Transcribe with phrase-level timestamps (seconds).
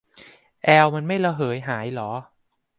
[0.63, 2.11] แอลมันไม่ระเหยหายเหรอ